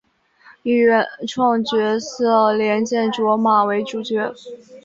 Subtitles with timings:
[0.63, 4.33] 以原创角色莲见琢马为主角。